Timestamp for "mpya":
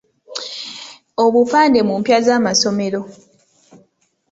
2.01-2.17